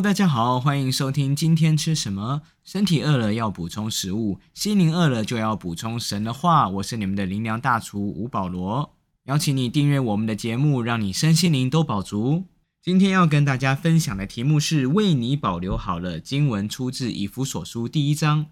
[0.00, 2.42] 大家好，欢迎收听今天吃什么。
[2.64, 6.68] 身体饿了要补充食物，心灵饿了就要补充神的话。
[6.68, 12.44] 我是你们的灵粮大厨吴保罗，邀请你订阅我们的节目，让你身心灵都饱足。
[12.82, 16.18] 今天要跟大家分享的题目是为你保留好了。
[16.18, 18.46] 经文出自以弗所书第一章。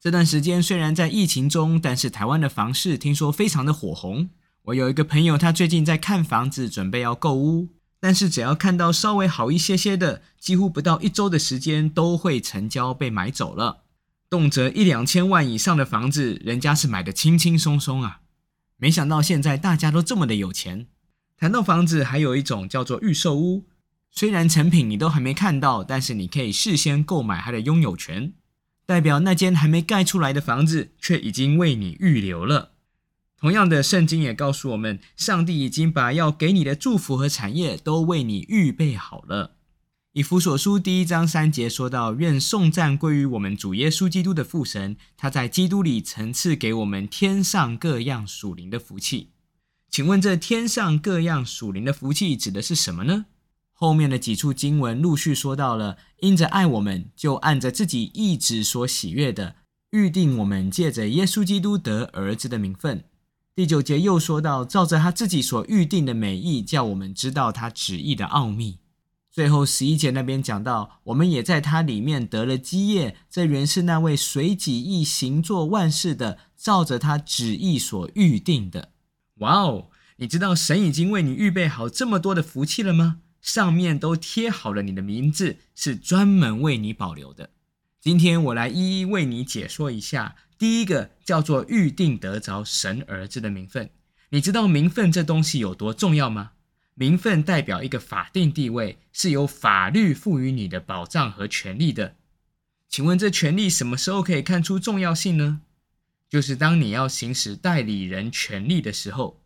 [0.00, 4.30] 这段时间虽然在疫情中，但是台湾的房市听说非常的火红。
[4.62, 7.68] 我有一个朋友，他最近在看房子，准备要购屋。
[8.00, 13.82] 但是只要看到稍微好一些些的，几乎不到一周的时间都会成交被买走了。
[14.30, 18.20] 动辄一两千万以上的房子，人家是买的轻轻松松啊。
[18.76, 20.86] 没想到现在大家都这么的有钱。
[21.36, 23.64] 谈到房子，还有一种叫做预售屋，
[24.10, 28.32] 虽然成品你都还没看到，但是你可以事先购买它的拥有权，
[28.86, 32.72] 代表那间还没盖出来的房子却已经为你预留了。
[33.40, 39.52] 同样的，圣经也告诉我们，上帝已经把要给你的祝福和产业都为你预备好了。
[40.12, 49.30] 以弗所书第一章三节说到：“愿颂赞归于我们主耶稣基督的父神，他在基督里曾赐给我们天上各样属灵的福气。”
[49.88, 53.26] 请问，这天上各样属灵的福气指的是什么呢？
[53.72, 59.54] 后面的几处经文陆续说到了：因着爱我们，就按着自己意志所喜悦的，
[59.90, 63.04] 预定我们借着耶稣基督得儿子的名分。
[63.58, 68.78] 第九节又说到，照着他自己所预定的美意，叫我们知道他旨意的奥秘。
[69.32, 78.92] 最后十一节那边讲到，我们也在他里面得了基业，这原是那位随己意行做万事的，照着他旨意所预定的。
[79.38, 83.22] 哇哦，你知道神已经为你预备好这么多的福气了吗？
[83.40, 87.50] 上面都贴好了你的名字，是专门为你保留的。
[88.00, 90.36] 今天我来一一为你解说一下。
[90.58, 93.90] 第一个叫做预定得着神儿子的名分，
[94.30, 96.50] 你知道名分这东西有多重要吗？
[96.94, 102.16] 名分代表一个法定地位，是由法律赋予你的保障和权利的。
[102.88, 105.60] 请问这权利什么时候可以看出重要性呢？
[106.28, 109.40] 就是当你要行使代理人权利的时候。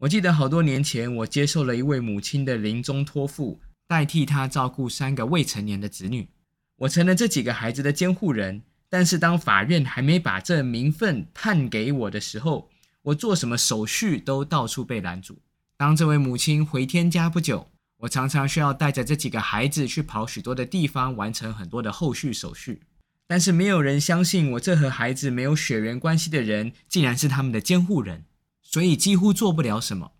[0.00, 6.28] 我记得好多年前，我接受了一位母亲的临终托付，代替她照顾三个未成年的子女，
[6.76, 8.62] 我成了这几个孩子的监护人。
[8.90, 12.70] 但是当法院还没把这名分判给我的时候，
[13.02, 15.38] 我做什么手续都到处被拦阻。
[15.76, 22.82] 当这位母亲回天家不久，我常常需要带着这几个孩子去跑许多的地方，完成很多的后续手续。
[23.26, 28.24] 但是没有人相信我这和孩子没有血缘关系的人，竟然是他们的监护人，
[28.62, 30.12] 所以几乎做不了什么。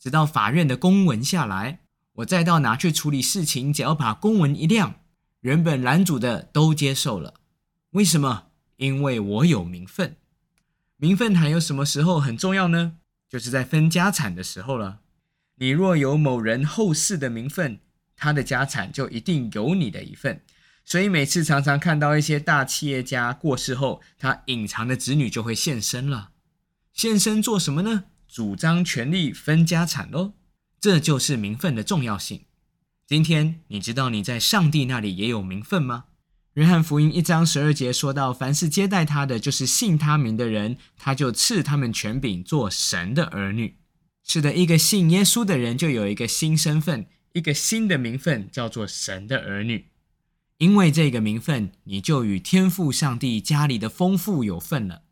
[0.00, 1.80] 直到法院的公文下来，
[2.14, 5.00] 我再到哪去处理事情，只要把公文一亮，
[5.40, 7.34] 原本拦阻的都接受了。
[7.96, 8.48] 为什么？
[8.76, 10.16] 因为我有名分。
[10.98, 12.98] 名分还有什么时候很重要呢？
[13.26, 15.00] 就是在分家产的时候了。
[15.54, 17.80] 你若有某人后世的名分，
[18.14, 20.42] 他的家产就一定有你的一份。
[20.84, 26.32] 所以每次常常看到一些大企业家过世后，他隐藏的子女就会现身了。
[26.92, 28.04] 现身做什么呢？
[28.28, 30.34] 主张权利分家产喽。
[30.78, 32.44] 这就是名分的重要性。
[33.06, 36.04] 今天你知道你在上帝那里也有名分吗？
[36.56, 43.76] 约翰福音一章十二节说到：“凡是接待他的，就是信他名的人，他就赐他们权柄做神的儿女。”
[44.24, 49.88] 是的，一个信耶稣的人就有一个新身份，一个新的名分，叫做神的儿女。
[50.56, 55.02] 因为这个名分，你就与天父上帝家里的丰富有份了。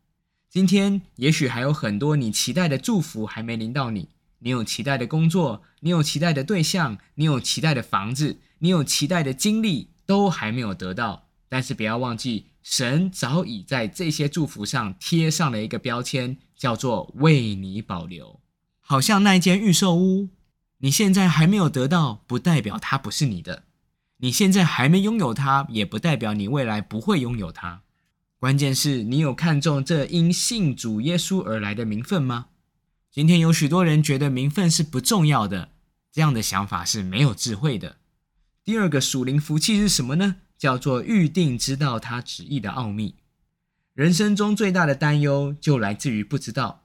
[0.49, 11.24] 今天也许还有很多你期待的祝福还没临到你，你有期待的工作，你有期待的对象，你有期待的房子，你有期待的经历，都还没有得到。
[11.55, 18.41] 但是不要忘记，神早已在这些祝福上贴上了一个标签，叫做“为你保留”。
[18.83, 20.27] 好像那间预售屋，
[20.79, 23.63] 你现在还没有得到，不代表它不是你的；
[24.17, 27.83] 你现在还没拥有它，也不代表你未来不会拥有它。
[28.37, 32.47] 关键是你有看中这因信主耶稣而来的名分吗？
[33.09, 35.69] 今天有许多人觉得名分是不重要的，
[36.11, 37.95] 这样的想法是没有智慧的。
[38.65, 40.35] 第二个属灵福气是什么呢？
[40.57, 43.15] 叫做预定知道他旨意的奥秘。
[43.93, 46.83] 人生中最大的担忧就来自于不知道，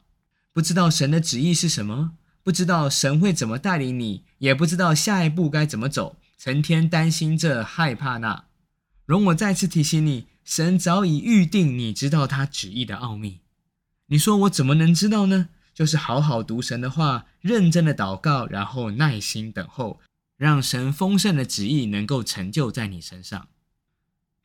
[0.52, 2.12] 不知道神的旨意是什么，
[2.42, 8.44] 不知道神会怎么带领你，也不知道下一步该怎么走，成天担心这害怕那。
[9.06, 13.40] 容我再次提醒你，神早已预定你知道他旨意的奥秘。
[14.06, 15.48] 你说我怎么能知道呢？
[15.72, 20.00] 就是好好读神的话，认真的祷告，然后耐心等候，
[20.36, 23.48] 让神丰盛的旨意能够成就在你身上。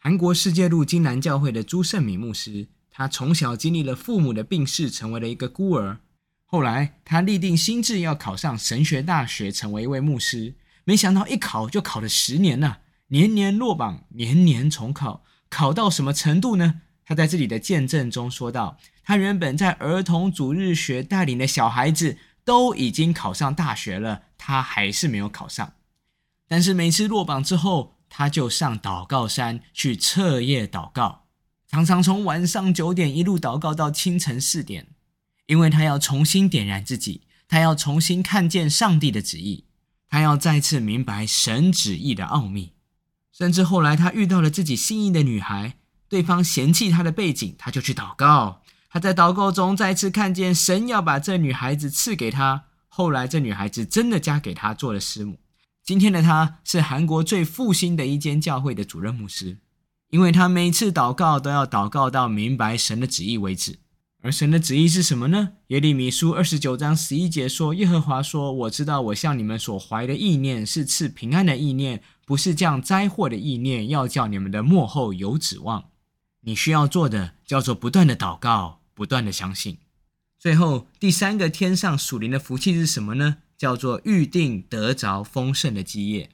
[0.05, 5.97] 韩国世界路金南教会的朱胜敏牧师，他从小经历了父母的病逝，成为了一个孤儿。
[6.45, 10.53] 后来，他立定心志要考上神学大学，成为一位牧师。
[10.83, 16.81] 没想到一考就考了十年了，年年落榜，年年重考，考到什么程度呢？
[17.03, 25.73] 他在这里的见证中说道：“他原本在儿童主日学带领的小孩子都已经考上大学了，他还是没有考上。
[26.47, 31.25] 但是每次落榜之后，他就上祷告山去彻夜祷告，
[31.67, 34.87] 常常从晚上九点一路祷告到清晨四点，
[35.47, 39.65] 因为他要重新点燃自己，他要重新看见上帝的旨意，
[40.07, 42.71] 他要再次明白神旨意的奥秘。
[43.33, 45.73] 甚至后来他遇到了自己心仪的女孩。”
[46.07, 48.61] 对方嫌弃他的背景，他就去祷告。
[48.89, 52.65] 他在祷告中再次看见神要把这女孩子赐给他。
[52.87, 55.39] 后来，这女孩子真的嫁给他做了师母。
[55.85, 59.59] 今天的他是韩国最复兴的一间教会的主任牧师，
[60.09, 63.77] 因为他每次祷告都要祷告到明白神的旨意为止。
[64.23, 65.49] 而神的旨意是什么呢？
[65.67, 75.91] 耶利米书二十九章十一节说：“耶和华说，我知道我向你们所怀的意念是赐平安的意念，不是降灾祸的意念，要叫你们的幕后有指望。”
[76.41, 79.77] 你需要做的叫做不断的祷告，不断的相信。
[80.39, 83.37] 最后第三个天上属灵的福气是什么呢？
[83.57, 86.29] 叫做预定得着丰盛的基业。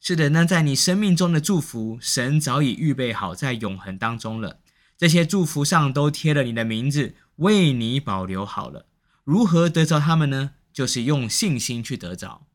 [0.00, 4.60] 是的，那在你生命中的祝福，神早已预备好在永恒当中了。
[4.96, 8.86] 这些祝福上都贴了你的名字，为你保留好了。
[9.24, 10.52] 如何得着他们呢？
[10.72, 12.46] 就是用信心去得着。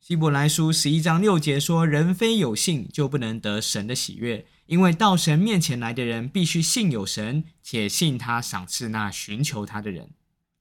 [0.00, 10.10] 希伯来书十一章六节说：“人非有信，就不能得神的喜悦。”因为到神面前来的人，必须信有神，且信他赏赐那寻求他的人。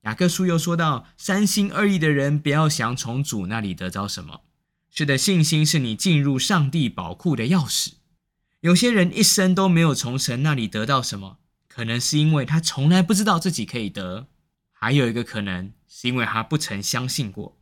[0.01, 4.41] 雅各书又说到：三心二意的人，不要想从主那里得着什么。
[4.89, 7.93] 是的，信心是你进入上帝宝库的钥匙。
[8.61, 11.37] 有些人一生都没有从神那里得到什么，
[11.67, 14.27] 可能是因为他从来不知道自己可以得；
[14.71, 17.57] 还有一个可能是因为他不曾相信过。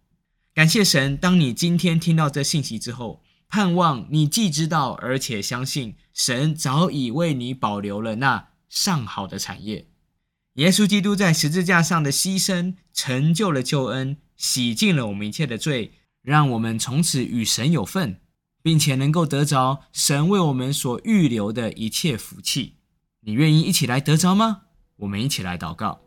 [0.54, 3.24] 感谢神，当你今天听到这信息之后。
[3.52, 9.88] 盼望你既知道，而且相信神早已为你保留了那上好的产业。
[10.56, 18.18] 耶稣基督在十字架上的牺牲，成就了救恩，洗净了我们一切的罪，让我们从此与神有份，
[18.62, 22.76] 并且能够得着神为我们所预留的一切福气。
[23.22, 24.64] 你愿意一起来得着吗？
[24.98, 26.02] 我们一起来祷告，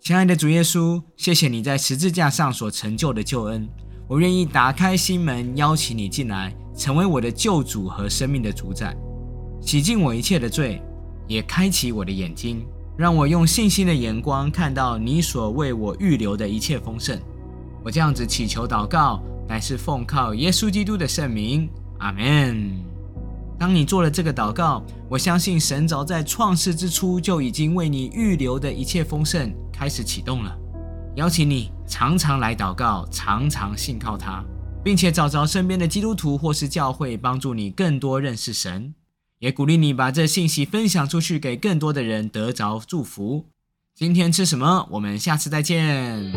[0.00, 3.68] 亲爱的主耶稣，谢谢你在十字架上所成就的救恩。
[4.08, 8.94] 我愿意打开心门，邀请你进来，成为我的救主和生命的主宰，
[9.60, 10.80] 洗净我一切的罪，
[11.26, 12.64] 也开启我的眼睛，
[12.96, 17.18] 让我用信心的眼光看到你所为我预留的一切丰盛。
[17.82, 21.68] 我这样子祈求祷告，乃是奉靠耶稣基督的圣名，
[21.98, 22.70] 阿门。
[23.58, 30.56] 当你做了这个祷告，我相信神早在创世之初就已经为你预留的一切丰盛开始启动了。
[31.16, 34.44] 邀请你常常来祷告，常常信靠他，
[34.82, 38.94] 并且找着身边的基督徒或是教会，帮助你更多认识神。
[39.42, 43.46] 也鼓励你把这信息分享出去，给更多的人得着祝福。
[43.92, 44.86] 今天吃什么？
[44.92, 46.32] 我们下次再见。